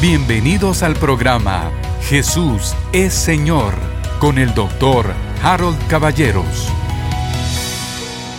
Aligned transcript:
Bienvenidos 0.00 0.82
al 0.82 0.94
programa 0.94 1.70
Jesús 2.08 2.74
es 2.90 3.12
Señor 3.12 3.74
con 4.18 4.38
el 4.38 4.54
doctor 4.54 5.12
Harold 5.42 5.76
Caballeros. 5.88 6.72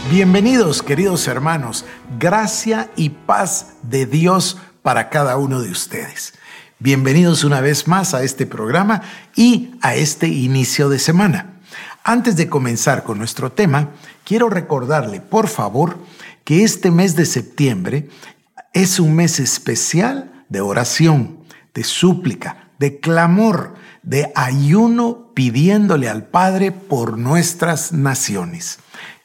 Bienvenidos 0.10 0.82
queridos 0.82 1.28
hermanos, 1.28 1.86
gracia 2.18 2.90
y 2.96 3.10
paz 3.10 3.74
de 3.84 4.08
Dios 4.08 4.58
para 4.82 5.10
cada 5.10 5.38
uno 5.38 5.62
de 5.62 5.70
ustedes. 5.70 6.34
Bienvenidos 6.80 7.44
una 7.44 7.62
vez 7.62 7.88
más 7.88 8.16
a 8.16 8.24
este 8.24 8.48
programa 8.48 9.04
y 9.36 9.76
a 9.84 9.94
este 9.94 10.30
inicio 10.30 10.90
de 10.90 10.98
semana. 10.98 11.60
Antes 12.04 12.38
de 12.38 12.50
comenzar 12.50 13.04
con 13.04 13.20
nuestro 13.20 13.52
tema, 13.52 13.92
quiero 14.24 14.50
recordarle, 14.50 15.22
por 15.22 15.48
favor, 15.48 16.00
que 16.44 16.64
este 16.64 16.90
mes 16.90 17.16
de 17.16 17.28
septiembre 17.28 18.10
es 18.74 19.00
un 19.00 19.14
mes 19.14 19.40
especial 19.40 20.44
de 20.50 20.62
oración 20.62 21.41
de 21.74 21.84
súplica, 21.84 22.72
de 22.80 23.00
clamor, 23.00 23.76
de 24.04 24.32
ayuno 24.36 25.32
pidiéndole 25.34 26.10
al 26.10 26.26
Padre 26.26 26.72
por 26.72 27.18
nuestras 27.18 27.92
naciones. 27.92 28.80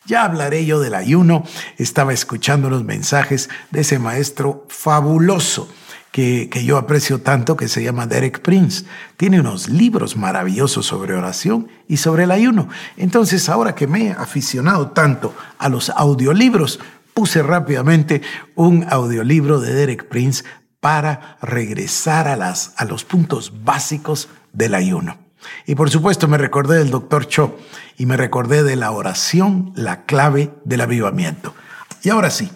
Ya 0.07 0.25
hablaré 0.25 0.65
yo 0.65 0.81
del 0.81 0.95
ayuno. 0.95 1.45
Estaba 1.79 2.13
escuchando 2.13 2.71
los 2.71 2.85
mensajes 2.85 3.49
de 3.71 3.81
ese 3.81 3.99
maestro 3.99 4.65
fabuloso 4.69 5.69
que, 6.13 6.49
que, 6.49 6.65
yo 6.65 6.79
aprecio 6.79 7.21
tanto, 7.21 7.57
que 7.57 7.69
se 7.69 7.83
llama 7.83 8.07
Derek 8.07 8.41
Prince. 8.41 8.85
Tiene 9.17 9.41
unos 9.41 9.69
libros 9.69 10.17
maravillosos 10.17 10.87
sobre 10.87 11.15
oración 11.15 11.69
y 11.89 11.97
sobre 11.97 12.25
el 12.25 12.31
ayuno. 12.31 12.69
Entonces, 12.97 13.49
ahora 13.49 13.75
que 13.75 13.87
me 13.87 14.07
he 14.07 14.11
aficionado 14.13 14.91
tanto 14.91 15.35
a 15.59 15.69
los 15.69 15.91
audiolibros, 15.91 16.79
puse 17.13 17.43
rápidamente 17.43 18.23
un 18.55 18.87
audiolibro 18.89 19.59
de 19.59 19.75
Derek 19.75 20.07
Prince 20.07 20.45
para 20.81 21.37
regresar 21.41 22.29
a, 22.29 22.37
las, 22.37 22.73
a 22.77 22.85
los 22.85 23.05
puntos 23.05 23.65
básicos 23.65 24.29
del 24.53 24.75
ayuno. 24.75 25.19
Y 25.67 25.75
por 25.75 25.91
supuesto 25.91 26.29
me 26.29 26.39
recordé 26.39 26.79
del 26.79 26.91
doctor 26.91 27.27
Cho 27.27 27.59
y 27.97 28.07
me 28.07 28.17
recordé 28.17 28.63
de 28.63 28.77
la 28.77 28.91
oración, 28.91 29.73
la 29.75 30.05
clave 30.05 30.53
del 30.65 30.81
avivamiento. 30.81 31.55
Y 32.03 32.11
ahora 32.11 32.31
sí, 32.31 32.51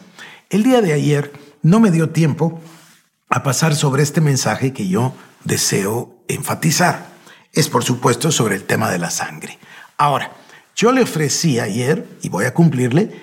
el 0.48 0.62
día 0.62 0.80
de 0.80 0.92
ayer 0.92 1.32
no 1.62 1.80
me 1.80 1.90
dio 1.90 2.10
tiempo 2.10 2.60
a 3.28 3.42
pasar 3.42 3.74
sobre 3.74 4.02
este 4.02 4.20
mensaje 4.20 4.72
que 4.72 4.88
yo 4.88 5.14
deseo 5.44 6.22
enfatizar. 6.28 7.06
Es 7.52 7.68
por 7.68 7.84
supuesto 7.84 8.32
sobre 8.32 8.56
el 8.56 8.64
tema 8.64 8.90
de 8.90 8.98
la 8.98 9.10
sangre. 9.10 9.58
Ahora, 9.96 10.32
yo 10.76 10.92
le 10.92 11.02
ofrecí 11.02 11.58
ayer, 11.58 12.06
y 12.22 12.28
voy 12.28 12.44
a 12.44 12.54
cumplirle, 12.54 13.20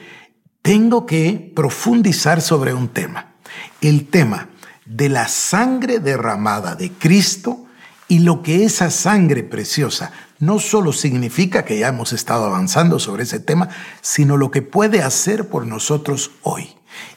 tengo 0.61 1.05
que 1.05 1.51
profundizar 1.55 2.41
sobre 2.41 2.73
un 2.73 2.89
tema. 2.89 3.33
El 3.81 4.07
tema 4.07 4.49
de 4.87 5.09
la 5.09 5.27
sangre 5.27 5.99
derramada 5.99 6.75
de 6.75 6.91
Cristo 6.91 7.65
y 8.07 8.19
lo 8.19 8.41
que 8.41 8.63
esa 8.63 8.89
sangre 8.89 9.43
preciosa 9.43 10.11
no 10.39 10.59
solo 10.59 10.93
significa 10.93 11.65
que 11.65 11.77
ya 11.77 11.89
hemos 11.89 12.13
estado 12.13 12.45
avanzando 12.45 12.99
sobre 12.99 13.23
ese 13.23 13.39
tema, 13.39 13.69
sino 14.01 14.37
lo 14.37 14.49
que 14.51 14.61
puede 14.61 15.01
hacer 15.01 15.49
por 15.49 15.65
nosotros 15.65 16.31
hoy. 16.43 16.69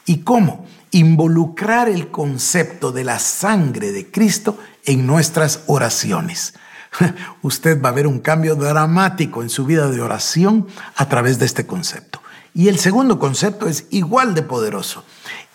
Y 0.05 0.19
cómo 0.19 0.65
involucrar 0.91 1.87
el 1.87 2.09
concepto 2.09 2.91
de 2.91 3.05
la 3.05 3.19
sangre 3.19 3.91
de 3.91 4.11
Cristo 4.11 4.57
en 4.85 5.07
nuestras 5.07 5.61
oraciones. 5.67 6.53
Usted 7.41 7.81
va 7.81 7.89
a 7.89 7.93
ver 7.93 8.07
un 8.07 8.19
cambio 8.19 8.55
dramático 8.55 9.41
en 9.41 9.49
su 9.49 9.65
vida 9.65 9.89
de 9.89 10.01
oración 10.01 10.67
a 10.95 11.07
través 11.07 11.39
de 11.39 11.45
este 11.45 11.65
concepto. 11.65 12.21
Y 12.53 12.67
el 12.67 12.79
segundo 12.79 13.17
concepto 13.17 13.67
es 13.67 13.85
igual 13.91 14.35
de 14.35 14.41
poderoso. 14.41 15.05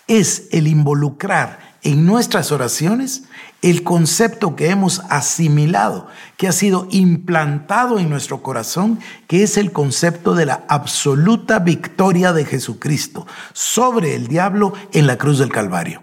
Es 0.06 0.44
el 0.52 0.66
involucrar 0.66 1.65
en 1.86 2.04
nuestras 2.04 2.50
oraciones 2.50 3.22
el 3.62 3.84
concepto 3.84 4.56
que 4.56 4.70
hemos 4.70 5.02
asimilado, 5.08 6.08
que 6.36 6.48
ha 6.48 6.52
sido 6.52 6.88
implantado 6.90 8.00
en 8.00 8.10
nuestro 8.10 8.42
corazón, 8.42 8.98
que 9.28 9.44
es 9.44 9.56
el 9.56 9.70
concepto 9.70 10.34
de 10.34 10.46
la 10.46 10.64
absoluta 10.68 11.60
victoria 11.60 12.32
de 12.32 12.44
Jesucristo 12.44 13.28
sobre 13.52 14.16
el 14.16 14.26
diablo 14.26 14.72
en 14.92 15.06
la 15.06 15.16
cruz 15.16 15.38
del 15.38 15.52
Calvario. 15.52 16.02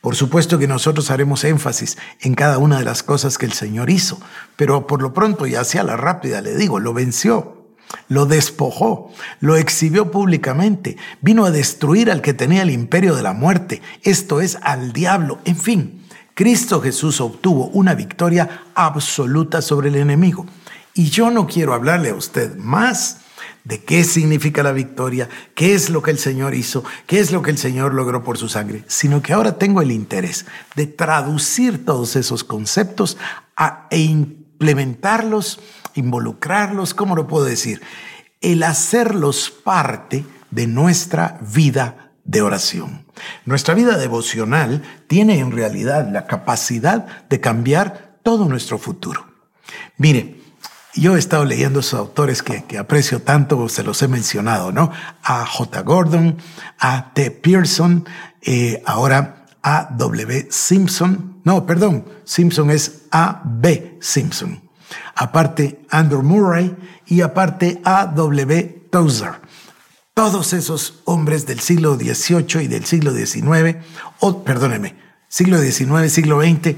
Por 0.00 0.16
supuesto 0.16 0.58
que 0.58 0.66
nosotros 0.66 1.12
haremos 1.12 1.44
énfasis 1.44 1.96
en 2.20 2.34
cada 2.34 2.58
una 2.58 2.78
de 2.78 2.84
las 2.84 3.04
cosas 3.04 3.38
que 3.38 3.46
el 3.46 3.52
Señor 3.52 3.88
hizo, 3.88 4.20
pero 4.56 4.88
por 4.88 5.00
lo 5.00 5.14
pronto 5.14 5.46
y 5.46 5.54
hacia 5.54 5.84
la 5.84 5.96
rápida 5.96 6.40
le 6.40 6.56
digo, 6.56 6.80
lo 6.80 6.92
venció, 6.92 7.59
lo 8.08 8.26
despojó, 8.26 9.12
lo 9.40 9.56
exhibió 9.56 10.10
públicamente, 10.10 10.96
vino 11.20 11.44
a 11.44 11.50
destruir 11.50 12.10
al 12.10 12.22
que 12.22 12.34
tenía 12.34 12.62
el 12.62 12.70
imperio 12.70 13.14
de 13.14 13.22
la 13.22 13.32
muerte, 13.32 13.82
esto 14.02 14.40
es 14.40 14.58
al 14.62 14.92
diablo, 14.92 15.38
en 15.44 15.56
fin, 15.56 16.00
Cristo 16.34 16.80
Jesús 16.80 17.20
obtuvo 17.20 17.66
una 17.66 17.94
victoria 17.94 18.64
absoluta 18.74 19.60
sobre 19.60 19.90
el 19.90 19.96
enemigo. 19.96 20.46
Y 20.94 21.10
yo 21.10 21.30
no 21.30 21.46
quiero 21.46 21.74
hablarle 21.74 22.10
a 22.10 22.14
usted 22.14 22.56
más 22.56 23.18
de 23.64 23.84
qué 23.84 24.04
significa 24.04 24.62
la 24.62 24.72
victoria, 24.72 25.28
qué 25.54 25.74
es 25.74 25.90
lo 25.90 26.02
que 26.02 26.10
el 26.10 26.18
Señor 26.18 26.54
hizo, 26.54 26.82
qué 27.06 27.20
es 27.20 27.30
lo 27.30 27.42
que 27.42 27.50
el 27.50 27.58
Señor 27.58 27.94
logró 27.94 28.24
por 28.24 28.38
su 28.38 28.48
sangre, 28.48 28.84
sino 28.86 29.22
que 29.22 29.32
ahora 29.32 29.58
tengo 29.58 29.82
el 29.82 29.90
interés 29.92 30.46
de 30.76 30.86
traducir 30.86 31.84
todos 31.84 32.16
esos 32.16 32.42
conceptos 32.42 33.18
e 33.90 33.98
implementarlos 33.98 35.60
involucrarlos, 35.94 36.94
¿cómo 36.94 37.16
lo 37.16 37.26
puedo 37.26 37.44
decir? 37.44 37.80
El 38.40 38.62
hacerlos 38.62 39.50
parte 39.50 40.24
de 40.50 40.66
nuestra 40.66 41.38
vida 41.40 42.12
de 42.24 42.42
oración. 42.42 43.04
Nuestra 43.44 43.74
vida 43.74 43.98
devocional 43.98 44.82
tiene 45.06 45.38
en 45.38 45.52
realidad 45.52 46.08
la 46.10 46.26
capacidad 46.26 47.28
de 47.28 47.40
cambiar 47.40 48.18
todo 48.22 48.46
nuestro 48.46 48.78
futuro. 48.78 49.26
Mire, 49.96 50.40
yo 50.94 51.16
he 51.16 51.18
estado 51.18 51.44
leyendo 51.44 51.80
esos 51.80 51.98
autores 51.98 52.42
que, 52.42 52.78
aprecio 52.78 53.22
tanto, 53.22 53.68
se 53.68 53.82
los 53.82 54.02
he 54.02 54.08
mencionado, 54.08 54.72
¿no? 54.72 54.90
A 55.22 55.46
J. 55.46 55.82
Gordon, 55.82 56.36
a 56.78 57.12
T. 57.14 57.30
Pearson, 57.30 58.08
eh, 58.42 58.82
ahora 58.86 59.46
a 59.62 59.88
W. 59.96 60.48
Simpson. 60.50 61.40
No, 61.44 61.64
perdón, 61.64 62.04
Simpson 62.24 62.70
es 62.70 63.02
A. 63.12 63.42
B. 63.44 63.98
Simpson 64.00 64.69
aparte 65.14 65.80
Andrew 65.90 66.22
Murray 66.22 66.76
y 67.06 67.20
aparte 67.20 67.80
A.W. 67.84 68.88
Tozer. 68.90 69.40
Todos 70.14 70.52
esos 70.52 71.00
hombres 71.04 71.46
del 71.46 71.60
siglo 71.60 71.96
XVIII 71.96 72.64
y 72.64 72.68
del 72.68 72.84
siglo 72.84 73.12
XIX, 73.12 73.78
o 74.18 74.44
perdónenme, 74.44 74.96
siglo 75.28 75.58
XIX, 75.58 76.12
siglo 76.12 76.40
XX, 76.42 76.76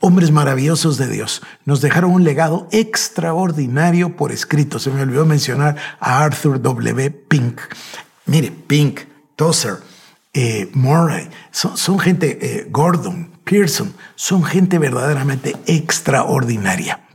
hombres 0.00 0.30
maravillosos 0.30 0.98
de 0.98 1.08
Dios, 1.08 1.42
nos 1.64 1.80
dejaron 1.80 2.12
un 2.12 2.24
legado 2.24 2.68
extraordinario 2.70 4.16
por 4.16 4.30
escrito. 4.30 4.78
Se 4.78 4.90
me 4.90 5.02
olvidó 5.02 5.26
mencionar 5.26 5.76
a 5.98 6.22
Arthur 6.22 6.60
W. 6.60 7.10
Pink. 7.10 7.60
Mire, 8.26 8.52
Pink, 8.52 9.00
Tozer, 9.34 9.78
eh, 10.32 10.68
Murray, 10.74 11.28
son, 11.50 11.98
gente, 11.98 12.38
eh, 12.40 12.66
Gordon, 12.70 13.30
Pearson, 13.44 13.94
son 14.16 14.44
gente 14.44 14.78
verdaderamente 14.78 15.56
extraordinaria. 15.66 17.05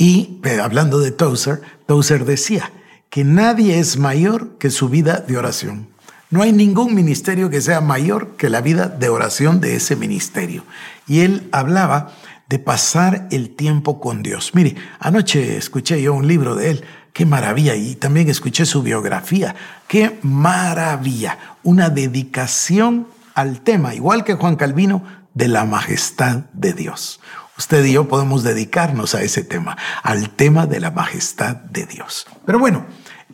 Y 0.00 0.40
eh, 0.44 0.58
hablando 0.62 0.98
de 0.98 1.10
Tozer, 1.10 1.60
Tozer 1.84 2.24
decía 2.24 2.72
que 3.10 3.22
nadie 3.22 3.78
es 3.78 3.98
mayor 3.98 4.56
que 4.56 4.70
su 4.70 4.88
vida 4.88 5.22
de 5.28 5.36
oración. 5.36 5.88
No 6.30 6.40
hay 6.40 6.52
ningún 6.52 6.94
ministerio 6.94 7.50
que 7.50 7.60
sea 7.60 7.82
mayor 7.82 8.34
que 8.38 8.48
la 8.48 8.62
vida 8.62 8.88
de 8.88 9.10
oración 9.10 9.60
de 9.60 9.76
ese 9.76 9.96
ministerio. 9.96 10.64
Y 11.06 11.20
él 11.20 11.50
hablaba 11.52 12.14
de 12.48 12.58
pasar 12.58 13.28
el 13.30 13.50
tiempo 13.50 14.00
con 14.00 14.22
Dios. 14.22 14.52
Mire, 14.54 14.74
anoche 15.00 15.58
escuché 15.58 16.00
yo 16.00 16.14
un 16.14 16.26
libro 16.26 16.54
de 16.54 16.70
él, 16.70 16.84
qué 17.12 17.26
maravilla, 17.26 17.74
y 17.74 17.94
también 17.94 18.30
escuché 18.30 18.64
su 18.64 18.82
biografía, 18.82 19.54
qué 19.86 20.18
maravilla, 20.22 21.38
una 21.62 21.90
dedicación 21.90 23.06
al 23.34 23.60
tema, 23.60 23.94
igual 23.94 24.24
que 24.24 24.32
Juan 24.32 24.56
Calvino, 24.56 25.04
de 25.34 25.48
la 25.48 25.66
majestad 25.66 26.44
de 26.54 26.72
Dios. 26.72 27.20
Usted 27.60 27.84
y 27.84 27.92
yo 27.92 28.08
podemos 28.08 28.42
dedicarnos 28.42 29.14
a 29.14 29.20
ese 29.20 29.44
tema, 29.44 29.76
al 30.02 30.30
tema 30.30 30.66
de 30.66 30.80
la 30.80 30.92
majestad 30.92 31.56
de 31.56 31.84
Dios. 31.84 32.26
Pero 32.46 32.58
bueno, 32.58 32.86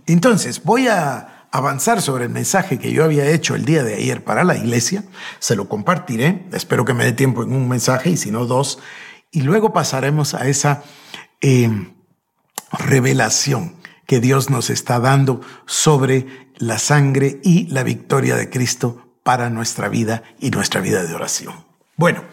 entonces 0.04 0.64
voy 0.64 0.88
a 0.88 1.46
avanzar 1.52 2.02
sobre 2.02 2.24
el 2.24 2.30
mensaje 2.30 2.80
que 2.80 2.90
yo 2.90 3.04
había 3.04 3.30
hecho 3.30 3.54
el 3.54 3.64
día 3.64 3.84
de 3.84 3.94
ayer 3.94 4.24
para 4.24 4.42
la 4.42 4.56
iglesia. 4.56 5.04
Se 5.38 5.54
lo 5.54 5.68
compartiré, 5.68 6.44
espero 6.52 6.84
que 6.84 6.92
me 6.92 7.04
dé 7.04 7.12
tiempo 7.12 7.44
en 7.44 7.52
un 7.52 7.68
mensaje 7.68 8.10
y 8.10 8.16
si 8.16 8.32
no 8.32 8.46
dos. 8.46 8.80
Y 9.30 9.42
luego 9.42 9.72
pasaremos 9.72 10.34
a 10.34 10.48
esa 10.48 10.82
eh, 11.40 11.70
revelación 12.72 13.76
que 14.06 14.18
Dios 14.18 14.50
nos 14.50 14.70
está 14.70 14.98
dando 14.98 15.40
sobre 15.66 16.50
la 16.56 16.80
sangre 16.80 17.40
y 17.44 17.68
la 17.68 17.84
victoria 17.84 18.34
de 18.34 18.50
Cristo 18.50 19.06
para 19.22 19.50
nuestra 19.50 19.88
vida 19.88 20.24
y 20.40 20.50
nuestra 20.50 20.80
vida 20.80 21.04
de 21.04 21.14
oración. 21.14 21.64
Bueno, 21.94 22.24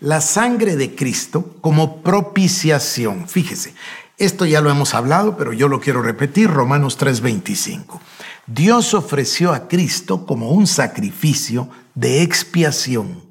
la 0.00 0.20
sangre 0.20 0.76
de 0.76 0.94
Cristo 0.94 1.56
como 1.60 2.02
propiciación. 2.02 3.28
Fíjese, 3.28 3.74
esto 4.16 4.46
ya 4.46 4.60
lo 4.60 4.70
hemos 4.70 4.94
hablado, 4.94 5.36
pero 5.36 5.52
yo 5.52 5.68
lo 5.68 5.80
quiero 5.80 6.02
repetir, 6.02 6.50
Romanos 6.50 6.98
3:25. 6.98 8.00
Dios 8.46 8.94
ofreció 8.94 9.52
a 9.52 9.68
Cristo 9.68 10.26
como 10.26 10.50
un 10.50 10.66
sacrificio 10.66 11.68
de 11.94 12.22
expiación 12.22 13.24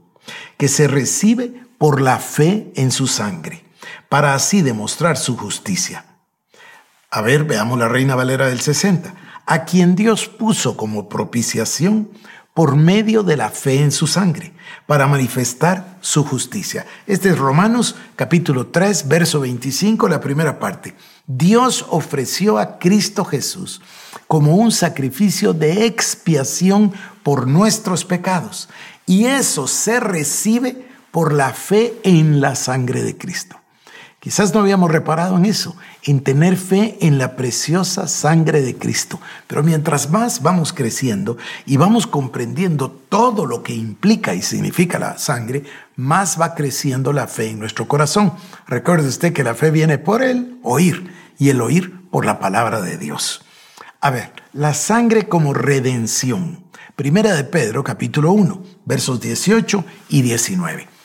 que 0.57 0.67
se 0.67 0.87
recibe 0.87 1.63
por 1.77 2.01
la 2.01 2.19
fe 2.19 2.71
en 2.75 2.91
su 2.91 3.07
sangre, 3.07 3.63
para 4.09 4.33
así 4.33 4.61
demostrar 4.61 5.17
su 5.17 5.37
justicia. 5.37 6.05
A 7.09 7.21
ver, 7.21 7.45
veamos 7.45 7.79
la 7.79 7.87
Reina 7.87 8.15
Valera 8.15 8.47
del 8.47 8.59
60, 8.59 9.13
a 9.45 9.63
quien 9.63 9.95
Dios 9.95 10.27
puso 10.27 10.75
como 10.75 11.07
propiciación 11.07 12.09
por 12.57 12.75
medio 12.75 13.21
de 13.21 13.37
la 13.37 13.51
fe 13.51 13.83
en 13.83 13.91
su 13.91 14.07
sangre, 14.07 14.51
para 14.87 15.05
manifestar 15.05 15.99
su 16.01 16.23
justicia. 16.23 16.87
Este 17.05 17.29
es 17.29 17.37
Romanos 17.37 17.93
capítulo 18.15 18.65
3, 18.65 19.07
verso 19.07 19.41
25, 19.41 20.09
la 20.09 20.19
primera 20.19 20.57
parte. 20.57 20.95
Dios 21.27 21.85
ofreció 21.87 22.57
a 22.57 22.79
Cristo 22.79 23.25
Jesús 23.25 23.79
como 24.25 24.55
un 24.55 24.71
sacrificio 24.71 25.53
de 25.53 25.85
expiación 25.85 26.93
por 27.21 27.45
nuestros 27.45 28.05
pecados, 28.05 28.69
y 29.05 29.25
eso 29.25 29.67
se 29.67 29.99
recibe 29.99 30.87
por 31.11 31.33
la 31.33 31.53
fe 31.53 31.93
en 32.01 32.41
la 32.41 32.55
sangre 32.55 33.03
de 33.03 33.15
Cristo. 33.19 33.61
Quizás 34.19 34.51
no 34.51 34.61
habíamos 34.61 34.91
reparado 34.91 35.37
en 35.37 35.45
eso, 35.45 35.75
en 36.03 36.21
tener 36.21 36.57
fe 36.57 36.97
en 37.01 37.19
la 37.19 37.35
preciosa 37.35 38.07
sangre 38.07 38.61
de 38.61 38.75
Cristo. 38.75 39.19
Pero 39.45 39.61
mientras 39.61 40.09
más 40.09 40.41
vamos 40.41 40.73
creciendo 40.73 41.37
y 41.67 41.77
vamos 41.77 42.07
comprendiendo 42.07 42.89
todo 42.89 43.45
lo 43.45 43.61
que 43.61 43.75
implica 43.75 44.33
y 44.33 44.41
significa 44.41 44.97
la 44.97 45.19
sangre, 45.19 45.63
más 45.95 46.41
va 46.41 46.55
creciendo 46.55 47.13
la 47.13 47.27
fe 47.27 47.51
en 47.51 47.59
nuestro 47.59 47.87
corazón. 47.87 48.33
Recuerde 48.67 49.07
usted 49.07 49.33
que 49.33 49.43
la 49.43 49.53
fe 49.53 49.69
viene 49.69 49.99
por 49.99 50.23
el 50.23 50.57
oír 50.63 51.13
y 51.37 51.49
el 51.49 51.61
oír 51.61 52.09
por 52.09 52.25
la 52.25 52.39
palabra 52.39 52.81
de 52.81 52.97
Dios. 52.97 53.45
A 54.01 54.09
ver, 54.09 54.31
la 54.51 54.73
sangre 54.73 55.27
como 55.27 55.53
redención. 55.53 56.63
Primera 56.95 57.35
de 57.35 57.43
Pedro, 57.43 57.83
capítulo 57.83 58.31
1, 58.31 58.63
versos 58.85 59.21
18 59.21 59.85
y 60.09 60.23
19. 60.23 60.96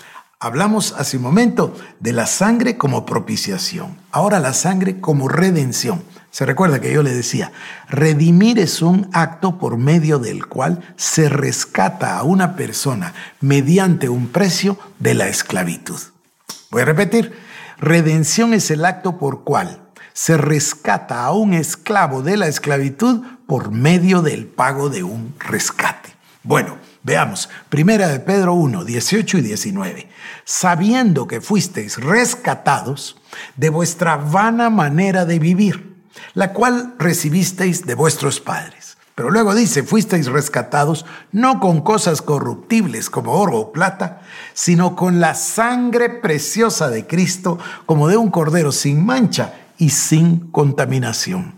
Hablamos 0.45 0.97
hace 0.99 1.19
un 1.19 1.23
momento 1.23 1.73
de 2.01 2.13
la 2.13 2.27
sangre 2.27 2.77
como 2.77 3.07
propiciación, 3.07 3.97
ahora 4.11 4.41
la 4.41 4.55
sangre 4.55 5.01
como 5.01 5.29
redención. 5.29 6.03
Se 6.33 6.45
recuerda 6.45 6.81
que 6.81 6.93
yo 6.93 7.05
le 7.05 7.15
decía, 7.15 7.53
redimir 7.89 8.59
es 8.59 8.83
un 8.83 9.09
acto 9.13 9.57
por 9.61 9.77
medio 9.77 10.19
del 10.19 10.47
cual 10.47 10.83
se 10.97 11.29
rescata 11.29 12.19
a 12.19 12.25
una 12.25 12.57
persona 12.57 13.15
mediante 13.41 14.09
un 14.09 14.27
precio 14.27 14.77
de 14.99 15.15
la 15.15 15.29
esclavitud. 15.29 16.01
Voy 16.73 16.83
a 16.83 16.87
repetir, 16.87 17.33
redención 17.79 18.53
es 18.53 18.73
el 18.73 18.85
acto 18.85 19.19
por 19.19 19.45
cual 19.45 19.79
se 20.13 20.37
rescata 20.37 21.23
a 21.23 21.31
un 21.31 21.55
esclavo 21.55 22.23
de 22.23 22.37
la 22.37 22.49
esclavitud 22.49 23.23
por 23.47 23.71
medio 23.71 24.23
del 24.23 24.47
pago 24.47 24.89
de 24.89 25.05
un 25.05 25.37
rescate. 25.39 26.11
Bueno, 26.43 26.79
Veamos, 27.05 27.49
primera 27.69 28.07
de 28.07 28.21
Pedro 28.21 28.55
1, 28.55 28.85
18 28.85 29.39
y 29.39 29.41
19. 29.41 30.09
Sabiendo 30.45 31.27
que 31.27 31.41
fuisteis 31.41 31.99
rescatados 31.99 33.17
de 33.57 33.71
vuestra 33.71 34.17
vana 34.17 34.71
manera 34.71 35.25
de 35.25 35.41
vivir, 35.41 35.97
la 36.35 36.53
cual 36.53 36.95
recibisteis 36.99 37.87
de 37.87 37.97
vuestros 37.97 38.39
padres. 38.39 38.97
Pero 39.17 39.31
luego 39.31 39.53
dice, 39.55 39.83
fuisteis 39.83 40.29
rescatados 40.29 41.05
no 41.33 41.59
con 41.59 41.81
cosas 41.81 42.23
corruptibles 42.23 43.11
como 43.11 43.33
oro 43.33 43.59
o 43.59 43.73
plata, 43.73 44.23
sino 44.55 44.95
con 44.95 45.19
la 45.19 45.35
sangre 45.35 46.09
preciosa 46.09 46.89
de 46.89 47.07
Cristo, 47.09 47.59
como 47.85 48.07
de 48.07 48.17
un 48.17 48.31
cordero 48.31 48.71
sin 48.71 49.05
mancha 49.05 49.55
y 49.77 49.91
sin 49.91 50.51
contaminación 50.53 51.55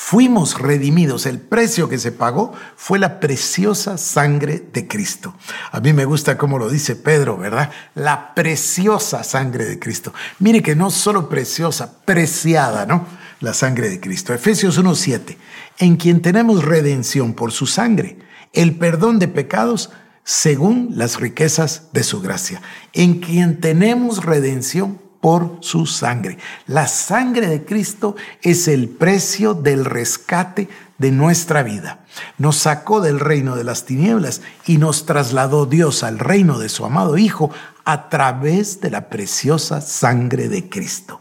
fuimos 0.00 0.60
redimidos. 0.60 1.26
El 1.26 1.40
precio 1.40 1.88
que 1.88 1.98
se 1.98 2.12
pagó 2.12 2.52
fue 2.76 3.00
la 3.00 3.18
preciosa 3.18 3.98
sangre 3.98 4.62
de 4.72 4.86
Cristo. 4.86 5.34
A 5.72 5.80
mí 5.80 5.92
me 5.92 6.04
gusta 6.04 6.38
cómo 6.38 6.56
lo 6.56 6.70
dice 6.70 6.94
Pedro, 6.94 7.36
¿verdad? 7.36 7.70
La 7.96 8.32
preciosa 8.32 9.24
sangre 9.24 9.64
de 9.64 9.80
Cristo. 9.80 10.14
Mire 10.38 10.62
que 10.62 10.76
no 10.76 10.90
solo 10.90 11.28
preciosa, 11.28 11.98
preciada, 12.04 12.86
¿no? 12.86 13.06
La 13.40 13.52
sangre 13.52 13.90
de 13.90 13.98
Cristo. 13.98 14.32
Efesios 14.32 14.80
1.7. 14.80 15.36
En 15.78 15.96
quien 15.96 16.22
tenemos 16.22 16.64
redención 16.64 17.34
por 17.34 17.50
su 17.50 17.66
sangre, 17.66 18.18
el 18.52 18.78
perdón 18.78 19.18
de 19.18 19.26
pecados 19.26 19.90
según 20.22 20.92
las 20.94 21.18
riquezas 21.18 21.88
de 21.92 22.04
su 22.04 22.20
gracia. 22.20 22.62
En 22.92 23.18
quien 23.18 23.60
tenemos 23.60 24.24
redención 24.24 25.00
por 25.20 25.58
su 25.60 25.86
sangre. 25.86 26.38
La 26.66 26.86
sangre 26.86 27.48
de 27.48 27.64
Cristo 27.64 28.16
es 28.42 28.68
el 28.68 28.88
precio 28.88 29.54
del 29.54 29.84
rescate 29.84 30.68
de 30.98 31.10
nuestra 31.10 31.62
vida. 31.62 32.00
Nos 32.38 32.56
sacó 32.56 33.00
del 33.00 33.20
reino 33.20 33.56
de 33.56 33.64
las 33.64 33.84
tinieblas 33.84 34.42
y 34.66 34.78
nos 34.78 35.06
trasladó 35.06 35.66
Dios 35.66 36.02
al 36.02 36.18
reino 36.18 36.58
de 36.58 36.68
su 36.68 36.84
amado 36.84 37.16
Hijo 37.16 37.50
a 37.84 38.08
través 38.08 38.80
de 38.80 38.90
la 38.90 39.08
preciosa 39.08 39.80
sangre 39.80 40.48
de 40.48 40.68
Cristo. 40.68 41.20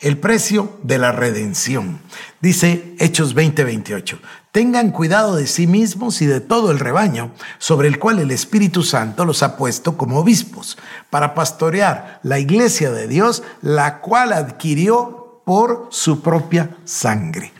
El 0.00 0.18
precio 0.18 0.78
de 0.82 0.98
la 0.98 1.12
redención. 1.12 1.98
Dice 2.40 2.94
Hechos 2.98 3.34
20:28. 3.34 4.18
Tengan 4.54 4.92
cuidado 4.92 5.34
de 5.34 5.48
sí 5.48 5.66
mismos 5.66 6.22
y 6.22 6.26
de 6.26 6.40
todo 6.40 6.70
el 6.70 6.78
rebaño 6.78 7.32
sobre 7.58 7.88
el 7.88 7.98
cual 7.98 8.20
el 8.20 8.30
Espíritu 8.30 8.84
Santo 8.84 9.24
los 9.24 9.42
ha 9.42 9.56
puesto 9.56 9.96
como 9.96 10.20
obispos, 10.20 10.78
para 11.10 11.34
pastorear 11.34 12.20
la 12.22 12.38
iglesia 12.38 12.92
de 12.92 13.08
Dios, 13.08 13.42
la 13.62 13.98
cual 13.98 14.32
adquirió 14.32 15.42
por 15.44 15.88
su 15.90 16.22
propia 16.22 16.70
sangre. 16.84 17.52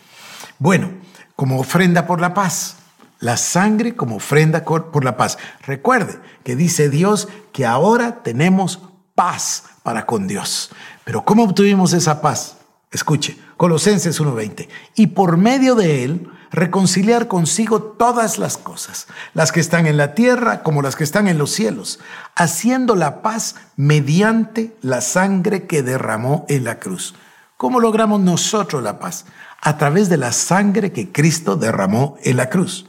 Bueno, 0.61 0.93
como 1.35 1.58
ofrenda 1.58 2.06
por 2.06 2.20
la 2.20 2.32
paz, 2.32 2.76
la 3.19 3.38
sangre 3.38 3.96
como 3.96 4.14
ofrenda 4.14 4.64
por 4.64 5.05
la 5.05 5.17
paz. 5.17 5.37
Recuerde 5.67 6.20
que 6.44 6.55
dice 6.55 6.91
Dios 6.91 7.26
que 7.52 7.67
ahora 7.67 8.23
tenemos 8.23 8.79
paz 9.17 9.64
para 9.82 10.06
con 10.06 10.29
Dios. 10.29 10.70
Pero 11.02 11.25
¿cómo 11.25 11.43
obtuvimos 11.43 11.93
esa 11.93 12.20
paz? 12.20 12.58
Escuche, 12.93 13.37
Colosenses 13.56 14.21
1:20. 14.21 14.69
Y 14.95 15.09
por 15.09 15.37
medio 15.37 15.75
de 15.75 16.05
él 16.05 16.31
reconciliar 16.51 17.27
consigo 17.27 17.83
todas 17.83 18.39
las 18.39 18.56
cosas, 18.56 19.09
las 19.35 19.51
que 19.51 19.61
están 19.61 19.87
en 19.87 19.97
la 19.97 20.15
tierra 20.15 20.62
como 20.62 20.83
las 20.83 20.95
que 20.95 21.05
están 21.05 21.27
en 21.27 21.37
los 21.37 21.51
cielos, 21.51 21.99
haciendo 22.37 22.95
la 22.95 23.23
paz 23.23 23.56
mediante 23.77 24.77
la 24.81 25.01
sangre 25.01 25.67
que 25.67 25.83
derramó 25.83 26.47
en 26.49 26.65
la 26.65 26.79
cruz. 26.79 27.15
¿Cómo 27.56 27.81
logramos 27.81 28.21
nosotros 28.21 28.83
la 28.83 28.99
paz? 28.99 29.25
A 29.61 29.79
través 29.79 30.09
de 30.09 30.17
la 30.17 30.33
sangre 30.33 30.93
que 30.93 31.11
Cristo 31.11 31.56
derramó 31.56 32.17
en 32.23 32.37
la 32.37 32.51
cruz. 32.51 32.87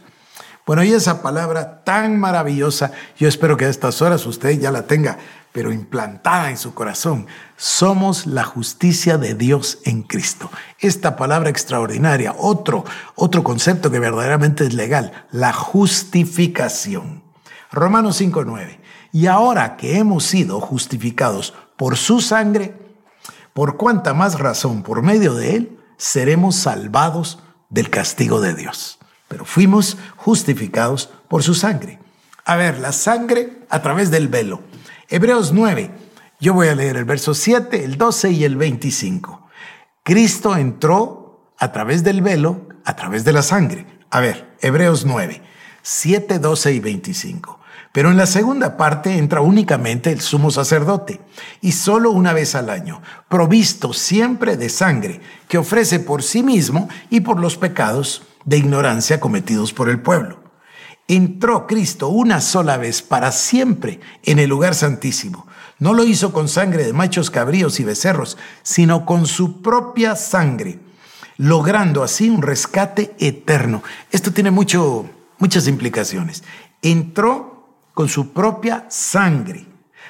Bueno, 0.65 0.83
y 0.83 0.93
esa 0.93 1.21
palabra 1.21 1.83
tan 1.83 2.19
maravillosa, 2.19 2.91
yo 3.17 3.27
espero 3.27 3.55
que 3.55 3.65
a 3.65 3.69
estas 3.69 4.01
horas 4.01 4.25
usted 4.25 4.59
ya 4.59 4.71
la 4.71 4.87
tenga 4.87 5.19
pero 5.55 5.71
implantada 5.71 6.49
en 6.49 6.57
su 6.57 6.73
corazón. 6.73 7.27
Somos 7.55 8.25
la 8.25 8.43
justicia 8.43 9.17
de 9.17 9.35
Dios 9.35 9.79
en 9.85 10.03
Cristo. 10.03 10.51
Esta 10.79 11.15
palabra 11.15 11.49
extraordinaria, 11.49 12.35
otro, 12.37 12.83
otro 13.15 13.41
concepto 13.41 13.89
que 13.89 13.99
verdaderamente 13.99 14.65
es 14.65 14.73
legal, 14.73 15.13
la 15.31 15.53
justificación. 15.53 17.23
Romanos 17.71 18.19
5.9. 18.19 18.79
Y 19.13 19.27
ahora 19.27 19.77
que 19.77 19.97
hemos 19.97 20.25
sido 20.25 20.59
justificados 20.59 21.53
por 21.77 21.95
su 21.95 22.19
sangre, 22.19 22.75
por 23.53 23.77
cuánta 23.77 24.13
más 24.13 24.37
razón 24.37 24.83
por 24.83 25.03
medio 25.03 25.35
de 25.35 25.55
él 25.55 25.79
seremos 25.95 26.57
salvados 26.57 27.39
del 27.69 27.89
castigo 27.89 28.41
de 28.41 28.55
Dios. 28.55 28.99
Pero 29.29 29.45
fuimos 29.45 29.95
justificados 30.17 31.11
por 31.29 31.43
su 31.43 31.53
sangre. 31.53 31.99
A 32.43 32.57
ver, 32.57 32.77
la 32.79 32.91
sangre 32.91 33.61
a 33.69 33.81
través 33.81 34.11
del 34.11 34.27
velo. 34.27 34.59
Hebreos 35.07 35.53
9. 35.53 35.91
Yo 36.39 36.55
voy 36.55 36.67
a 36.67 36.75
leer 36.75 36.97
el 36.97 37.05
verso 37.05 37.35
7, 37.35 37.83
el 37.83 37.97
12 37.97 38.31
y 38.31 38.43
el 38.43 38.55
25. 38.55 39.47
Cristo 40.01 40.57
entró 40.57 41.53
a 41.59 41.71
través 41.71 42.03
del 42.03 42.23
velo, 42.23 42.69
a 42.83 42.95
través 42.95 43.23
de 43.23 43.31
la 43.31 43.43
sangre. 43.43 43.85
A 44.09 44.19
ver, 44.19 44.55
Hebreos 44.61 45.05
9, 45.05 45.43
7, 45.83 46.39
12 46.39 46.73
y 46.73 46.79
25. 46.79 47.59
Pero 47.91 48.09
en 48.09 48.17
la 48.17 48.25
segunda 48.25 48.77
parte 48.77 49.15
entra 49.15 49.41
únicamente 49.41 50.11
el 50.11 50.21
sumo 50.21 50.49
sacerdote, 50.49 51.21
y 51.61 51.73
solo 51.73 52.09
una 52.09 52.33
vez 52.33 52.55
al 52.55 52.71
año, 52.71 53.01
provisto 53.29 53.93
siempre 53.93 54.57
de 54.57 54.69
sangre, 54.69 55.21
que 55.47 55.59
ofrece 55.59 55.99
por 55.99 56.23
sí 56.23 56.41
mismo 56.41 56.89
y 57.11 57.21
por 57.21 57.39
los 57.39 57.57
pecados 57.57 58.23
de 58.43 58.57
ignorancia 58.57 59.19
cometidos 59.19 59.71
por 59.71 59.87
el 59.87 60.01
pueblo 60.01 60.44
entró 61.07 61.67
Cristo 61.67 62.09
una 62.09 62.41
sola 62.41 62.77
vez 62.77 63.01
para 63.01 63.31
siempre 63.31 63.99
en 64.23 64.39
el 64.39 64.49
lugar 64.49 64.75
santísimo. 64.75 65.47
No 65.77 65.93
lo 65.93 66.03
hizo 66.05 66.31
con 66.31 66.47
sangre 66.47 66.85
de 66.85 66.93
machos 66.93 67.29
cabríos 67.29 67.79
y 67.79 67.83
becerros, 67.83 68.37
sino 68.63 69.05
con 69.05 69.25
su 69.27 69.61
propia 69.61 70.15
sangre, 70.15 70.79
logrando 71.37 72.03
así 72.03 72.29
un 72.29 72.41
rescate 72.41 73.15
eterno. 73.19 73.83
Esto 74.11 74.31
tiene 74.31 74.51
mucho, 74.51 75.09
muchas 75.37 75.67
implicaciones. 75.67 76.43
Entró 76.81 77.67
con 77.93 78.07
su 78.07 78.31
propia 78.31 78.85
sangre, 78.89 79.65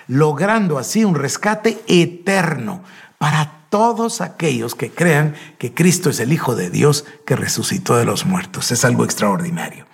logrando 0.08 0.78
así 0.78 1.04
un 1.04 1.16
rescate 1.16 1.82
eterno 1.88 2.84
para 3.18 3.66
todos 3.70 4.22
aquellos 4.22 4.76
que 4.76 4.92
crean 4.92 5.36
que 5.58 5.74
Cristo 5.74 6.10
es 6.10 6.20
el 6.20 6.32
Hijo 6.32 6.56
de 6.56 6.70
Dios 6.70 7.06
que 7.26 7.36
resucitó 7.36 7.96
de 7.98 8.06
los 8.06 8.26
muertos. 8.26 8.72
Es 8.72 8.86
algo 8.86 9.04
extraordinario. 9.04 9.86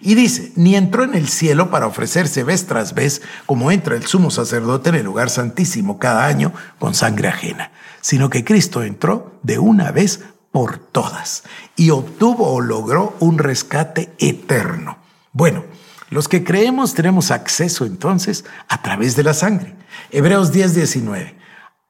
Y 0.00 0.14
dice, 0.14 0.52
ni 0.56 0.76
entró 0.76 1.04
en 1.04 1.14
el 1.14 1.28
cielo 1.28 1.70
para 1.70 1.86
ofrecerse 1.86 2.42
vez 2.42 2.66
tras 2.66 2.94
vez, 2.94 3.20
como 3.44 3.70
entra 3.70 3.96
el 3.96 4.06
sumo 4.06 4.30
sacerdote 4.30 4.88
en 4.88 4.94
el 4.94 5.04
lugar 5.04 5.28
santísimo 5.28 5.98
cada 5.98 6.26
año 6.26 6.52
con 6.78 6.94
sangre 6.94 7.28
ajena, 7.28 7.70
sino 8.00 8.30
que 8.30 8.44
Cristo 8.44 8.82
entró 8.82 9.38
de 9.42 9.58
una 9.58 9.90
vez 9.90 10.20
por 10.52 10.78
todas 10.78 11.44
y 11.76 11.90
obtuvo 11.90 12.52
o 12.52 12.60
logró 12.60 13.16
un 13.20 13.38
rescate 13.38 14.12
eterno. 14.18 14.98
Bueno, 15.32 15.64
los 16.08 16.28
que 16.28 16.42
creemos 16.44 16.94
tenemos 16.94 17.30
acceso 17.30 17.84
entonces 17.84 18.44
a 18.68 18.82
través 18.82 19.16
de 19.16 19.22
la 19.22 19.34
sangre. 19.34 19.76
Hebreos 20.10 20.50
10, 20.50 20.74
19. 20.74 21.36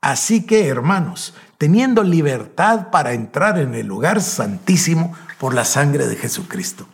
Así 0.03 0.43
que, 0.47 0.67
hermanos, 0.67 1.35
teniendo 1.59 2.03
libertad 2.03 2.89
para 2.91 3.13
entrar 3.13 3.59
en 3.59 3.75
el 3.75 3.87
lugar 3.87 4.21
santísimo 4.21 5.15
por 5.39 5.55
la 5.55 5.65
sangre 5.65 6.07
de 6.07 6.17
Jesucristo. 6.17 6.87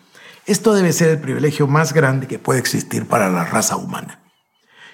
Esto 0.46 0.74
debe 0.74 0.92
ser 0.92 1.10
el 1.10 1.18
privilegio 1.18 1.66
más 1.66 1.92
grande 1.92 2.28
que 2.28 2.38
puede 2.38 2.60
existir 2.60 3.06
para 3.06 3.28
la 3.28 3.44
raza 3.44 3.76
humana. 3.76 4.20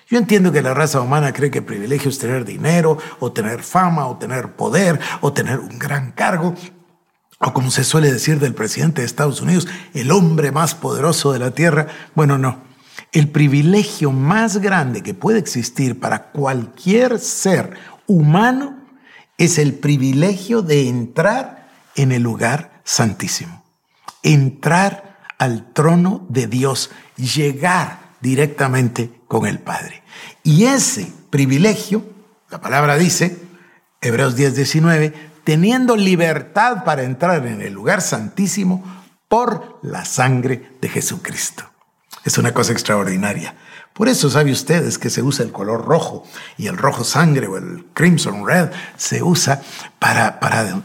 Yo 0.08 0.18
entiendo 0.18 0.52
que 0.52 0.62
la 0.62 0.74
raza 0.74 1.00
humana 1.00 1.32
cree 1.32 1.50
que 1.50 1.62
privilegio 1.62 2.10
es 2.10 2.18
tener 2.18 2.44
dinero, 2.44 2.98
o 3.20 3.32
tener 3.32 3.62
fama, 3.62 4.06
o 4.06 4.16
tener 4.16 4.52
poder, 4.52 4.98
o 5.20 5.32
tener 5.32 5.58
un 5.58 5.78
gran 5.78 6.12
cargo, 6.12 6.54
o 7.38 7.52
como 7.52 7.70
se 7.70 7.84
suele 7.84 8.12
decir 8.12 8.38
del 8.38 8.54
presidente 8.54 9.00
de 9.00 9.06
Estados 9.06 9.40
Unidos, 9.40 9.68
el 9.94 10.10
hombre 10.10 10.52
más 10.52 10.74
poderoso 10.74 11.32
de 11.32 11.38
la 11.38 11.50
tierra. 11.50 11.86
Bueno, 12.14 12.38
no. 12.38 12.62
El 13.10 13.28
privilegio 13.30 14.12
más 14.12 14.58
grande 14.58 15.02
que 15.02 15.12
puede 15.14 15.38
existir 15.38 15.98
para 15.98 16.30
cualquier 16.30 17.18
ser 17.18 17.74
humano 18.06 18.78
es 19.38 19.58
el 19.58 19.74
privilegio 19.74 20.62
de 20.62 20.88
entrar 20.88 21.68
en 21.96 22.12
el 22.12 22.22
lugar 22.22 22.80
santísimo, 22.84 23.64
entrar 24.22 25.11
al 25.38 25.72
trono 25.72 26.26
de 26.28 26.46
Dios, 26.46 26.90
llegar 27.16 27.98
directamente 28.20 29.10
con 29.28 29.46
el 29.46 29.58
Padre. 29.58 30.02
Y 30.42 30.64
ese 30.64 31.12
privilegio, 31.30 32.04
la 32.50 32.60
palabra 32.60 32.96
dice, 32.96 33.38
Hebreos 34.00 34.36
10, 34.36 34.56
19, 34.56 35.14
teniendo 35.44 35.96
libertad 35.96 36.84
para 36.84 37.02
entrar 37.02 37.46
en 37.46 37.62
el 37.62 37.72
lugar 37.72 38.00
santísimo 38.00 38.84
por 39.28 39.78
la 39.82 40.04
sangre 40.04 40.76
de 40.80 40.88
Jesucristo. 40.88 41.64
Es 42.24 42.38
una 42.38 42.52
cosa 42.52 42.72
extraordinaria. 42.72 43.56
Por 43.92 44.08
eso 44.08 44.30
sabe 44.30 44.52
ustedes 44.52 44.98
que 44.98 45.10
se 45.10 45.22
usa 45.22 45.44
el 45.44 45.52
color 45.52 45.84
rojo 45.84 46.24
y 46.56 46.66
el 46.66 46.78
rojo 46.78 47.04
sangre 47.04 47.46
o 47.46 47.56
el 47.56 47.86
crimson 47.92 48.46
red 48.46 48.70
se 48.96 49.22
usa 49.22 49.60
para, 49.98 50.40
para 50.40 50.82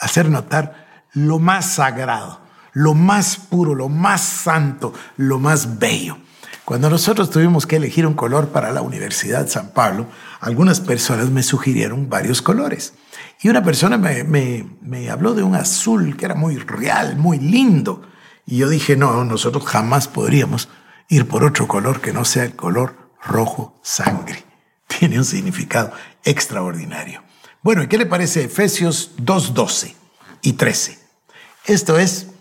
hacer 0.00 0.30
notar 0.30 0.86
lo 1.12 1.38
más 1.38 1.74
sagrado, 1.74 2.40
lo 2.76 2.92
más 2.92 3.38
puro, 3.38 3.74
lo 3.74 3.88
más 3.88 4.20
santo, 4.20 4.92
lo 5.16 5.38
más 5.38 5.78
bello. 5.78 6.18
Cuando 6.66 6.90
nosotros 6.90 7.30
tuvimos 7.30 7.64
que 7.64 7.76
elegir 7.76 8.06
un 8.06 8.12
color 8.12 8.48
para 8.48 8.70
la 8.70 8.82
Universidad 8.82 9.48
San 9.48 9.70
Pablo, 9.70 10.08
algunas 10.40 10.80
personas 10.80 11.30
me 11.30 11.42
sugirieron 11.42 12.10
varios 12.10 12.42
colores. 12.42 12.92
Y 13.40 13.48
una 13.48 13.62
persona 13.62 13.96
me, 13.96 14.24
me, 14.24 14.68
me 14.82 15.08
habló 15.08 15.32
de 15.32 15.42
un 15.42 15.54
azul 15.54 16.18
que 16.18 16.26
era 16.26 16.34
muy 16.34 16.58
real, 16.58 17.16
muy 17.16 17.38
lindo. 17.38 18.02
Y 18.44 18.58
yo 18.58 18.68
dije, 18.68 18.94
no, 18.94 19.24
nosotros 19.24 19.64
jamás 19.64 20.06
podríamos 20.06 20.68
ir 21.08 21.26
por 21.26 21.44
otro 21.44 21.66
color 21.66 22.02
que 22.02 22.12
no 22.12 22.26
sea 22.26 22.44
el 22.44 22.56
color 22.56 22.94
rojo 23.24 23.80
sangre. 23.82 24.44
Tiene 24.86 25.16
un 25.16 25.24
significado 25.24 25.92
extraordinario. 26.24 27.22
Bueno, 27.62 27.84
¿y 27.84 27.86
qué 27.86 27.96
le 27.96 28.04
parece 28.04 28.44
Efesios 28.44 29.12
2, 29.16 29.54
12 29.54 29.96
y 30.42 30.52
13? 30.52 30.98
Esto 31.64 31.98
es 31.98 32.35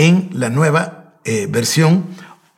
en 0.00 0.30
la 0.32 0.48
nueva 0.48 1.12
eh, 1.24 1.46
versión 1.46 2.06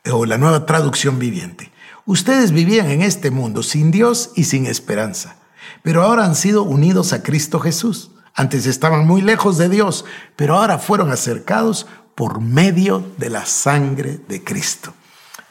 o 0.09 0.25
la 0.25 0.37
nueva 0.37 0.65
traducción 0.65 1.19
viviente. 1.19 1.73
Ustedes 2.05 2.53
vivían 2.53 2.89
en 2.89 3.01
este 3.01 3.31
mundo 3.31 3.63
sin 3.63 3.91
Dios 3.91 4.31
y 4.33 4.45
sin 4.45 4.65
esperanza, 4.65 5.35
pero 5.81 6.03
ahora 6.03 6.23
han 6.23 6.35
sido 6.35 6.63
unidos 6.63 7.11
a 7.11 7.21
Cristo 7.21 7.59
Jesús. 7.59 8.11
Antes 8.33 8.65
estaban 8.65 9.05
muy 9.05 9.21
lejos 9.21 9.57
de 9.57 9.67
Dios, 9.67 10.05
pero 10.37 10.55
ahora 10.55 10.79
fueron 10.79 11.11
acercados 11.11 11.85
por 12.15 12.39
medio 12.39 13.05
de 13.17 13.29
la 13.29 13.45
sangre 13.45 14.21
de 14.29 14.41
Cristo. 14.41 14.93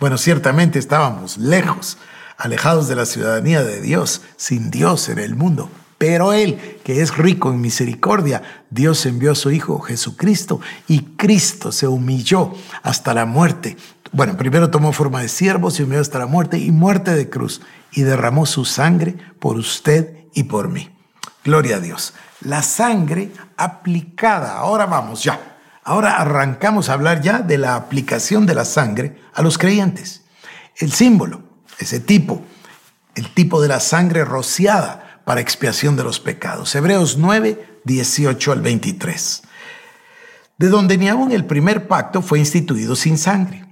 Bueno, 0.01 0.17
ciertamente 0.17 0.79
estábamos 0.79 1.37
lejos, 1.37 1.99
alejados 2.39 2.89
de 2.89 2.97
la 2.97 3.05
ciudadanía 3.05 3.63
de 3.63 3.83
Dios, 3.83 4.23
sin 4.39 4.71
Dios 4.71 5.11
en 5.11 5.19
el 5.19 5.35
mundo. 5.35 5.69
Pero 6.03 6.33
Él, 6.33 6.81
que 6.83 7.01
es 7.01 7.17
rico 7.17 7.53
en 7.53 7.61
misericordia, 7.61 8.43
Dios 8.71 9.07
envió 9.07 9.31
a 9.31 9.37
su 9.37 9.53
Hijo 9.53 9.79
Jesucristo 9.79 10.61
y 10.89 11.15
Cristo 11.15 11.71
se 11.71 11.87
humilló 11.87 12.55
hasta 12.83 13.15
la 13.15 13.25
muerte. 13.25 13.77
Bueno, 14.11 14.37
primero 14.37 14.69
tomó 14.69 14.91
forma 14.91 15.23
de 15.23 15.29
siervo, 15.29 15.71
se 15.71 15.85
humilló 15.85 16.01
hasta 16.01 16.19
la 16.19 16.27
muerte 16.27 16.59
y 16.59 16.73
muerte 16.73 17.15
de 17.15 17.31
cruz 17.31 17.61
y 17.93 18.03
derramó 18.03 18.47
su 18.47 18.65
sangre 18.65 19.15
por 19.39 19.57
usted 19.57 20.27
y 20.35 20.43
por 20.43 20.71
mí. 20.71 20.91
Gloria 21.45 21.77
a 21.77 21.79
Dios. 21.79 22.15
La 22.41 22.63
sangre 22.63 23.31
aplicada. 23.57 24.57
Ahora 24.57 24.87
vamos 24.87 25.23
ya 25.23 25.39
Ahora 25.85 26.17
arrancamos 26.17 26.89
a 26.89 26.95
hablar 26.95 27.21
ya 27.21 27.39
de 27.39 27.59
la 27.59 27.77
aplicación 27.77 28.45
de 28.45 28.57
la 28.57 28.65
sangre 28.65 29.21
a 29.35 29.43
los 29.43 29.57
creyentes. 29.57 30.23
El 30.79 30.91
símbolo, 30.91 31.45
ese 31.79 32.01
tipo, 32.01 32.43
el 33.15 33.33
tipo 33.33 33.63
de 33.63 33.69
la 33.69 33.79
sangre 33.79 34.25
rociada 34.25 35.12
para 35.25 35.41
expiación 35.41 35.97
de 35.97 36.05
los 36.05 36.21
pecados. 36.21 36.75
Hebreos 36.75 37.17
9, 37.19 37.81
18 37.85 38.53
al 38.53 38.61
23. 38.61 39.43
De 40.59 40.69
donde 40.69 40.99
ni 40.99 41.09
aún 41.09 41.33
el 41.33 41.45
primer 41.45 41.89
pacto 41.89 42.23
fue 42.23 42.39
instituido 42.39 42.97
sin 42.97 43.19
sangre, 43.19 43.67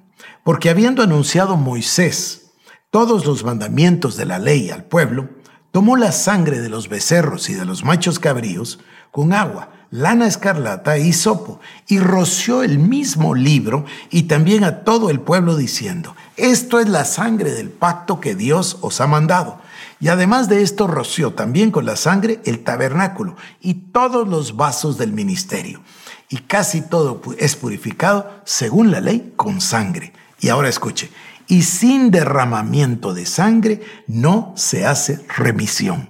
porque 0.44 0.70
habiendo 0.70 1.02
anunciado 1.02 1.56
Moisés 1.56 2.52
todos 2.90 3.24
los 3.24 3.44
mandamientos 3.44 4.16
de 4.16 4.26
la 4.26 4.38
ley 4.38 4.70
al 4.70 4.84
pueblo, 4.84 5.28
tomó 5.70 5.96
la 5.96 6.12
sangre 6.12 6.60
de 6.60 6.68
los 6.68 6.88
becerros 6.88 7.48
y 7.48 7.54
de 7.54 7.64
los 7.64 7.84
machos 7.84 8.18
cabríos 8.18 8.80
con 9.12 9.32
agua 9.32 9.70
lana 9.90 10.26
escarlata 10.26 10.98
y 10.98 11.12
sopo, 11.12 11.60
y 11.88 11.98
roció 11.98 12.62
el 12.62 12.78
mismo 12.78 13.34
libro 13.34 13.84
y 14.10 14.24
también 14.24 14.64
a 14.64 14.84
todo 14.84 15.10
el 15.10 15.20
pueblo 15.20 15.56
diciendo, 15.56 16.14
esto 16.36 16.78
es 16.78 16.88
la 16.88 17.04
sangre 17.04 17.52
del 17.52 17.70
pacto 17.70 18.20
que 18.20 18.34
Dios 18.34 18.78
os 18.80 19.00
ha 19.00 19.06
mandado. 19.06 19.60
Y 20.00 20.08
además 20.08 20.48
de 20.48 20.62
esto 20.62 20.86
roció 20.86 21.34
también 21.34 21.70
con 21.70 21.84
la 21.84 21.94
sangre 21.94 22.40
el 22.46 22.64
tabernáculo 22.64 23.36
y 23.60 23.74
todos 23.74 24.26
los 24.26 24.56
vasos 24.56 24.96
del 24.96 25.12
ministerio. 25.12 25.82
Y 26.30 26.38
casi 26.38 26.80
todo 26.80 27.20
es 27.38 27.54
purificado, 27.54 28.40
según 28.44 28.90
la 28.90 29.00
ley, 29.00 29.34
con 29.36 29.60
sangre. 29.60 30.14
Y 30.40 30.48
ahora 30.48 30.70
escuche, 30.70 31.10
y 31.48 31.64
sin 31.64 32.10
derramamiento 32.10 33.12
de 33.12 33.26
sangre 33.26 33.82
no 34.06 34.54
se 34.56 34.86
hace 34.86 35.20
remisión. 35.36 36.08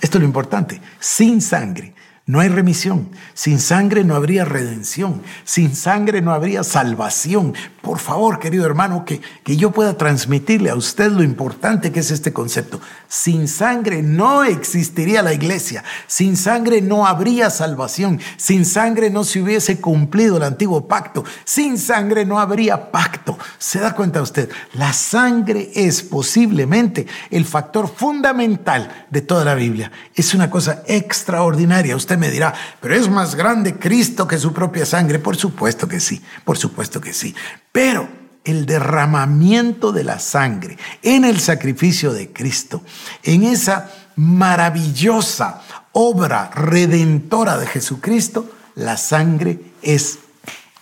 Esto 0.00 0.18
es 0.18 0.22
lo 0.22 0.26
importante, 0.26 0.80
sin 1.00 1.40
sangre 1.40 1.94
no 2.26 2.40
hay 2.40 2.48
remisión. 2.48 3.10
Sin 3.34 3.60
sangre 3.60 4.02
no 4.02 4.14
habría 4.14 4.46
redención. 4.46 5.20
Sin 5.44 5.76
sangre 5.76 6.22
no 6.22 6.32
habría 6.32 6.64
salvación. 6.64 7.52
Por 7.82 7.98
favor, 7.98 8.38
querido 8.38 8.64
hermano, 8.64 9.04
que, 9.04 9.20
que 9.42 9.58
yo 9.58 9.72
pueda 9.72 9.98
transmitirle 9.98 10.70
a 10.70 10.74
usted 10.74 11.10
lo 11.12 11.22
importante 11.22 11.92
que 11.92 12.00
es 12.00 12.10
este 12.10 12.32
concepto. 12.32 12.80
Sin 13.08 13.46
sangre 13.46 14.02
no 14.02 14.42
existiría 14.42 15.22
la 15.22 15.34
iglesia. 15.34 15.84
Sin 16.06 16.38
sangre 16.38 16.80
no 16.80 17.06
habría 17.06 17.50
salvación. 17.50 18.18
Sin 18.38 18.64
sangre 18.64 19.10
no 19.10 19.24
se 19.24 19.42
hubiese 19.42 19.78
cumplido 19.78 20.38
el 20.38 20.44
antiguo 20.44 20.88
pacto. 20.88 21.24
Sin 21.44 21.76
sangre 21.76 22.24
no 22.24 22.40
habría 22.40 22.90
pacto. 22.90 23.38
¿Se 23.58 23.80
da 23.80 23.94
cuenta 23.94 24.22
usted? 24.22 24.48
La 24.72 24.94
sangre 24.94 25.70
es 25.74 26.02
posiblemente 26.02 27.06
el 27.30 27.44
factor 27.44 27.86
fundamental 27.94 29.06
de 29.10 29.20
toda 29.20 29.44
la 29.44 29.54
Biblia. 29.54 29.92
Es 30.14 30.32
una 30.32 30.48
cosa 30.48 30.82
extraordinaria. 30.86 31.96
Me 32.16 32.30
dirá, 32.30 32.54
pero 32.80 32.94
es 32.94 33.08
más 33.08 33.34
grande 33.34 33.78
Cristo 33.78 34.26
que 34.26 34.38
su 34.38 34.52
propia 34.52 34.86
sangre. 34.86 35.18
Por 35.18 35.36
supuesto 35.36 35.88
que 35.88 36.00
sí, 36.00 36.22
por 36.44 36.56
supuesto 36.56 37.00
que 37.00 37.12
sí. 37.12 37.34
Pero 37.72 38.08
el 38.44 38.66
derramamiento 38.66 39.92
de 39.92 40.04
la 40.04 40.18
sangre 40.18 40.76
en 41.02 41.24
el 41.24 41.40
sacrificio 41.40 42.12
de 42.12 42.32
Cristo, 42.32 42.82
en 43.22 43.44
esa 43.44 43.90
maravillosa 44.16 45.62
obra 45.92 46.50
redentora 46.54 47.56
de 47.58 47.66
Jesucristo, 47.66 48.50
la 48.74 48.96
sangre 48.96 49.60
es 49.82 50.18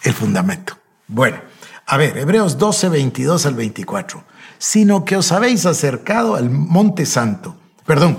el 0.02 0.12
fundamento. 0.12 0.76
Bueno, 1.06 1.38
a 1.86 1.96
ver, 1.96 2.16
Hebreos 2.16 2.58
12, 2.58 2.88
22 2.88 3.46
al 3.46 3.54
24. 3.54 4.24
Sino 4.58 5.04
que 5.04 5.16
os 5.16 5.32
habéis 5.32 5.66
acercado 5.66 6.36
al 6.36 6.48
monte 6.48 7.04
santo, 7.04 7.56
perdón, 7.84 8.18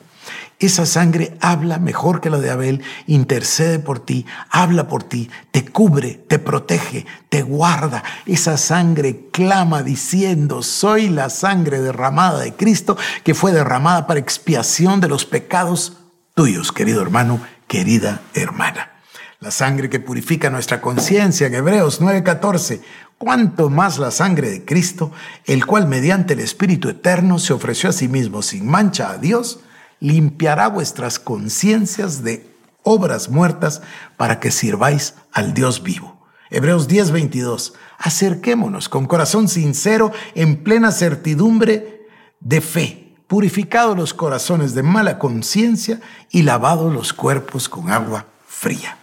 Esa 0.61 0.85
sangre 0.85 1.35
habla 1.41 1.79
mejor 1.79 2.21
que 2.21 2.29
la 2.29 2.37
de 2.37 2.51
Abel, 2.51 2.83
intercede 3.07 3.79
por 3.79 3.99
ti, 3.99 4.27
habla 4.51 4.87
por 4.87 5.01
ti, 5.01 5.27
te 5.49 5.65
cubre, 5.65 6.23
te 6.27 6.37
protege, 6.37 7.07
te 7.29 7.41
guarda. 7.41 8.03
Esa 8.27 8.57
sangre 8.57 9.29
clama 9.31 9.81
diciendo, 9.81 10.61
soy 10.61 11.09
la 11.09 11.31
sangre 11.31 11.81
derramada 11.81 12.41
de 12.41 12.53
Cristo 12.53 12.95
que 13.23 13.33
fue 13.33 13.51
derramada 13.51 14.05
para 14.05 14.19
expiación 14.19 15.01
de 15.01 15.07
los 15.07 15.25
pecados 15.25 15.97
tuyos, 16.35 16.71
querido 16.71 17.01
hermano, 17.01 17.41
querida 17.67 18.21
hermana. 18.35 18.91
La 19.39 19.49
sangre 19.49 19.89
que 19.89 19.99
purifica 19.99 20.51
nuestra 20.51 20.79
conciencia 20.79 21.47
en 21.47 21.55
Hebreos 21.55 22.01
9:14, 22.01 22.81
cuanto 23.17 23.71
más 23.71 23.97
la 23.97 24.11
sangre 24.11 24.51
de 24.51 24.63
Cristo, 24.63 25.11
el 25.45 25.65
cual 25.65 25.87
mediante 25.87 26.33
el 26.33 26.39
Espíritu 26.39 26.87
Eterno 26.87 27.39
se 27.39 27.51
ofreció 27.51 27.89
a 27.89 27.93
sí 27.93 28.07
mismo 28.07 28.43
sin 28.43 28.67
mancha 28.67 29.09
a 29.09 29.17
Dios, 29.17 29.61
limpiará 30.01 30.67
vuestras 30.67 31.17
conciencias 31.19 32.23
de 32.23 32.45
obras 32.83 33.29
muertas 33.29 33.81
para 34.17 34.41
que 34.41 34.51
sirváis 34.51 35.13
al 35.31 35.53
Dios 35.53 35.81
vivo. 35.81 36.19
Hebreos 36.49 36.89
10:22. 36.89 37.73
Acerquémonos 37.97 38.89
con 38.89 39.05
corazón 39.05 39.47
sincero, 39.47 40.11
en 40.35 40.63
plena 40.63 40.91
certidumbre 40.91 42.07
de 42.41 42.59
fe, 42.59 43.15
purificados 43.27 43.95
los 43.95 44.13
corazones 44.13 44.73
de 44.73 44.83
mala 44.83 45.17
conciencia 45.17 46.01
y 46.29 46.41
lavados 46.41 46.91
los 46.91 47.13
cuerpos 47.13 47.69
con 47.69 47.89
agua 47.89 48.25
fría. 48.45 48.97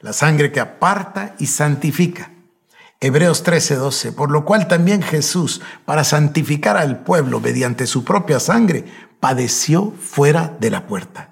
La 0.00 0.12
sangre 0.12 0.52
que 0.52 0.60
aparta 0.60 1.34
y 1.38 1.46
santifica. 1.46 2.30
Hebreos 3.00 3.42
13:12, 3.42 4.12
por 4.12 4.30
lo 4.30 4.44
cual 4.44 4.68
también 4.68 5.02
Jesús, 5.02 5.62
para 5.84 6.04
santificar 6.04 6.76
al 6.76 7.02
pueblo 7.02 7.40
mediante 7.40 7.86
su 7.86 8.04
propia 8.04 8.38
sangre, 8.38 8.84
padeció 9.24 9.94
fuera 9.98 10.54
de 10.60 10.68
la 10.68 10.86
puerta. 10.86 11.30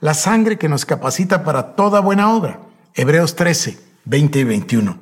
La 0.00 0.14
sangre 0.14 0.56
que 0.56 0.70
nos 0.70 0.86
capacita 0.86 1.44
para 1.44 1.76
toda 1.76 2.00
buena 2.00 2.32
obra. 2.32 2.60
Hebreos 2.94 3.36
13, 3.36 3.78
20 4.06 4.38
y 4.38 4.44
21. 4.44 4.98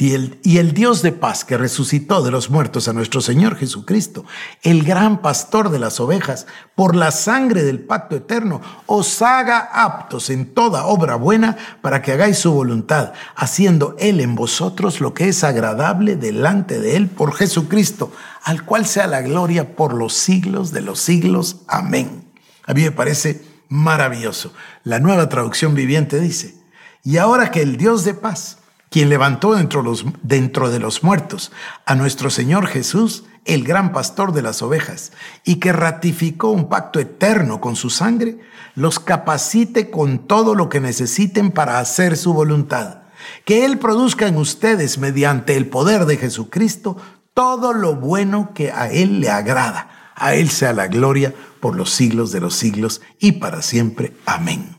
Y 0.00 0.58
el, 0.58 0.74
Dios 0.74 1.02
de 1.02 1.12
paz 1.12 1.44
que 1.44 1.56
resucitó 1.56 2.22
de 2.22 2.32
los 2.32 2.50
muertos 2.50 2.88
a 2.88 2.92
nuestro 2.92 3.20
Señor 3.20 3.54
Jesucristo, 3.54 4.24
el 4.62 4.82
gran 4.82 5.22
pastor 5.22 5.70
de 5.70 5.78
las 5.78 6.00
ovejas, 6.00 6.48
por 6.74 6.96
la 6.96 7.12
sangre 7.12 7.62
del 7.62 7.78
pacto 7.78 8.16
eterno, 8.16 8.60
os 8.86 9.22
haga 9.22 9.58
aptos 9.72 10.30
en 10.30 10.52
toda 10.52 10.86
obra 10.86 11.14
buena 11.14 11.56
para 11.80 12.02
que 12.02 12.10
hagáis 12.10 12.38
su 12.38 12.52
voluntad, 12.52 13.12
haciendo 13.36 13.94
Él 14.00 14.20
en 14.20 14.34
vosotros 14.34 15.00
lo 15.00 15.14
que 15.14 15.28
es 15.28 15.44
agradable 15.44 16.16
delante 16.16 16.80
de 16.80 16.96
Él 16.96 17.06
por 17.06 17.34
Jesucristo, 17.34 18.10
al 18.42 18.64
cual 18.64 18.86
sea 18.86 19.06
la 19.06 19.22
gloria 19.22 19.76
por 19.76 19.94
los 19.94 20.14
siglos 20.14 20.72
de 20.72 20.80
los 20.80 21.00
siglos. 21.00 21.62
Amén. 21.68 22.24
A 22.66 22.74
mí 22.74 22.82
me 22.82 22.92
parece 22.92 23.42
maravilloso. 23.68 24.52
La 24.84 24.98
nueva 24.98 25.28
traducción 25.28 25.74
viviente 25.74 26.20
dice, 26.20 26.54
y 27.02 27.16
ahora 27.16 27.50
que 27.50 27.62
el 27.62 27.76
Dios 27.76 28.04
de 28.04 28.14
paz, 28.14 28.58
quien 28.90 29.08
levantó 29.08 29.54
dentro, 29.54 29.82
los, 29.82 30.04
dentro 30.22 30.70
de 30.70 30.78
los 30.78 31.02
muertos 31.02 31.52
a 31.84 31.94
nuestro 31.94 32.30
Señor 32.30 32.66
Jesús, 32.66 33.24
el 33.44 33.64
gran 33.64 33.92
pastor 33.92 34.32
de 34.32 34.42
las 34.42 34.62
ovejas, 34.62 35.12
y 35.44 35.56
que 35.56 35.72
ratificó 35.72 36.50
un 36.50 36.68
pacto 36.68 37.00
eterno 37.00 37.60
con 37.60 37.76
su 37.76 37.90
sangre, 37.90 38.38
los 38.74 38.98
capacite 38.98 39.90
con 39.90 40.26
todo 40.26 40.54
lo 40.54 40.68
que 40.68 40.80
necesiten 40.80 41.50
para 41.50 41.78
hacer 41.78 42.16
su 42.16 42.32
voluntad. 42.32 43.02
Que 43.44 43.64
Él 43.64 43.78
produzca 43.78 44.28
en 44.28 44.36
ustedes, 44.36 44.98
mediante 44.98 45.56
el 45.56 45.66
poder 45.66 46.06
de 46.06 46.16
Jesucristo, 46.16 46.96
todo 47.38 47.72
lo 47.72 47.94
bueno 47.94 48.50
que 48.52 48.72
a 48.72 48.90
Él 48.90 49.20
le 49.20 49.30
agrada. 49.30 50.12
A 50.16 50.34
Él 50.34 50.50
sea 50.50 50.72
la 50.72 50.88
gloria 50.88 51.32
por 51.60 51.76
los 51.76 51.90
siglos 51.90 52.32
de 52.32 52.40
los 52.40 52.54
siglos 52.54 53.00
y 53.20 53.30
para 53.30 53.62
siempre. 53.62 54.12
Amén. 54.26 54.76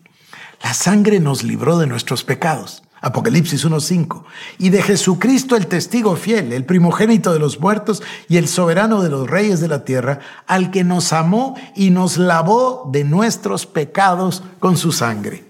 La 0.61 0.73
sangre 0.73 1.21
nos 1.21 1.45
libró 1.45 1.77
de 1.77 1.87
nuestros 1.87 2.25
pecados. 2.25 2.83
Apocalipsis 2.99 3.65
1.5. 3.65 4.25
Y 4.57 4.71
de 4.71 4.81
Jesucristo 4.81 5.55
el 5.55 5.67
testigo 5.67 6.17
fiel, 6.17 6.51
el 6.51 6.65
primogénito 6.65 7.31
de 7.31 7.39
los 7.39 7.61
muertos 7.61 8.03
y 8.27 8.35
el 8.35 8.49
soberano 8.49 9.01
de 9.03 9.09
los 9.09 9.29
reyes 9.29 9.61
de 9.61 9.69
la 9.69 9.85
tierra, 9.85 10.19
al 10.45 10.69
que 10.69 10.83
nos 10.83 11.13
amó 11.13 11.55
y 11.77 11.91
nos 11.91 12.17
lavó 12.17 12.89
de 12.91 13.05
nuestros 13.05 13.67
pecados 13.67 14.43
con 14.59 14.75
su 14.75 14.91
sangre. 14.91 15.45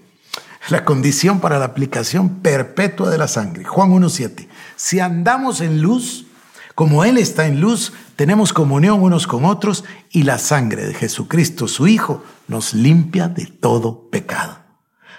La 0.68 0.84
condición 0.84 1.40
para 1.40 1.58
la 1.58 1.64
aplicación 1.64 2.36
perpetua 2.36 3.10
de 3.10 3.18
la 3.18 3.26
sangre. 3.26 3.64
Juan 3.64 3.90
1.7. 3.90 4.46
Si 4.76 5.00
andamos 5.00 5.60
en 5.60 5.82
luz, 5.82 6.26
como 6.80 7.04
Él 7.04 7.18
está 7.18 7.46
en 7.46 7.60
luz, 7.60 7.92
tenemos 8.16 8.54
comunión 8.54 9.02
unos 9.02 9.26
con 9.26 9.44
otros 9.44 9.84
y 10.10 10.22
la 10.22 10.38
sangre 10.38 10.86
de 10.86 10.94
Jesucristo, 10.94 11.68
su 11.68 11.86
Hijo, 11.86 12.24
nos 12.48 12.72
limpia 12.72 13.28
de 13.28 13.44
todo 13.44 14.08
pecado. 14.08 14.56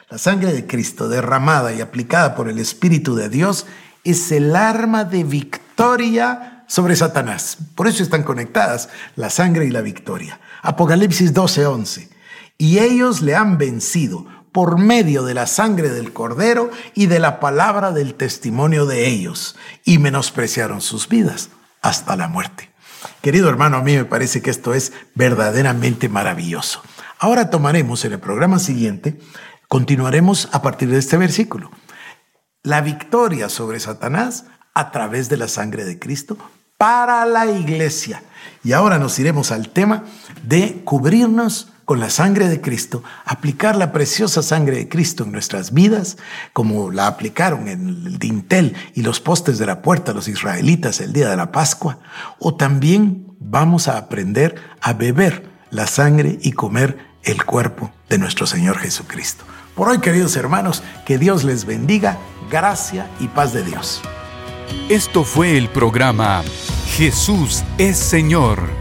La 0.10 0.18
sangre 0.18 0.54
de 0.54 0.66
Cristo 0.66 1.08
derramada 1.08 1.72
y 1.72 1.80
aplicada 1.80 2.34
por 2.34 2.50
el 2.50 2.58
Espíritu 2.58 3.14
de 3.14 3.30
Dios 3.30 3.68
es 4.04 4.32
el 4.32 4.56
arma 4.56 5.04
de 5.04 5.24
victoria 5.24 6.66
sobre 6.68 6.96
Satanás. 6.96 7.60
Por 7.76 7.88
eso 7.88 8.02
están 8.02 8.24
conectadas 8.24 8.90
la 9.16 9.30
sangre 9.30 9.68
y 9.68 9.70
la 9.70 9.82
victoria. 9.82 10.40
Apocalipsis 10.64 11.32
12:11. 11.32 12.10
Y 12.58 12.80
ellos 12.80 13.22
le 13.22 13.36
han 13.36 13.60
vencido 13.60 14.26
por 14.52 14.78
medio 14.78 15.24
de 15.24 15.34
la 15.34 15.48
sangre 15.48 15.90
del 15.90 16.14
cordero 16.14 16.70
y 16.94 17.06
de 17.06 17.20
la 17.20 17.40
palabra 17.40 17.92
del 17.92 18.16
testimonio 18.16 18.86
de 18.86 19.08
ellos, 19.08 19.56
y 19.86 19.98
menospreciaron 19.98 20.82
sus 20.82 21.08
vidas 21.08 21.50
hasta 21.82 22.16
la 22.16 22.28
muerte. 22.28 22.72
Querido 23.22 23.50
hermano, 23.50 23.78
a 23.78 23.82
mí 23.82 23.96
me 23.96 24.06
parece 24.06 24.42
que 24.42 24.50
esto 24.50 24.74
es 24.74 24.94
verdaderamente 25.16 26.10
maravilloso. 26.10 26.82
Ahora 27.20 27.50
tomaremos 27.50 28.04
en 28.06 28.14
el 28.14 28.20
programa 28.20 28.60
siguiente, 28.60 29.20
continuaremos 29.68 30.50
a 30.52 30.62
partir 30.62 30.90
de 30.90 30.98
este 30.98 31.18
versículo, 31.18 31.72
la 32.64 32.82
victoria 32.82 33.50
sobre 33.50 33.80
Satanás 33.80 34.46
a 34.74 34.92
través 34.92 35.30
de 35.30 35.38
la 35.38 35.48
sangre 35.48 35.86
de 35.86 36.00
Cristo 36.00 36.38
para 36.78 37.26
la 37.26 37.46
iglesia. 37.46 38.24
Y 38.64 38.74
ahora 38.74 38.98
nos 38.98 39.18
iremos 39.20 39.52
al 39.52 39.70
tema 39.70 40.04
de 40.44 40.82
cubrirnos 40.84 41.71
con 41.86 42.00
la 42.00 42.10
sangre 42.10 42.48
de 42.48 42.62
Cristo, 42.62 43.04
aplicar 43.26 43.76
la 43.76 43.92
preciosa 43.92 44.42
sangre 44.42 44.78
de 44.78 44.90
Cristo 44.90 45.24
en 45.24 45.32
nuestras 45.32 45.74
vidas, 45.74 46.18
como 46.54 46.92
la 46.92 47.08
aplicaron 47.08 47.68
en 47.68 47.88
el 47.88 48.20
dintel 48.20 48.76
y 48.94 49.02
los 49.02 49.20
postes 49.20 49.58
de 49.58 49.66
la 49.66 49.82
puerta 49.82 50.14
los 50.14 50.28
israelitas 50.28 51.02
el 51.02 51.14
día 51.14 51.30
de 51.30 51.38
la 51.38 51.52
Pascua, 51.52 52.00
o 52.40 52.56
también 52.56 53.28
vamos 53.40 53.88
a 53.88 53.98
aprender 53.98 54.56
a 54.82 54.94
beber 54.94 55.50
la 55.70 55.88
sangre 55.88 56.38
y 56.42 56.52
comer 56.52 56.98
el 57.24 57.46
cuerpo 57.46 57.92
de 58.10 58.18
nuestro 58.18 58.48
Señor 58.48 58.78
Jesucristo. 58.78 59.44
Por 59.76 59.90
hoy, 59.90 60.00
queridos 60.00 60.36
hermanos, 60.36 60.84
que 61.06 61.18
Dios 61.18 61.44
les 61.44 61.66
bendiga, 61.66 62.18
gracia 62.50 63.08
y 63.20 63.28
paz 63.28 63.54
de 63.54 63.64
Dios. 63.64 64.02
Esto 64.90 65.24
fue 65.24 65.58
el 65.58 65.70
programa 65.70 66.44
Jesús 66.98 67.64
es 67.78 67.98
Señor 67.98 68.81